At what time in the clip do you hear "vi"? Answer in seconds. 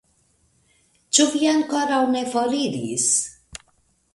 1.33-1.49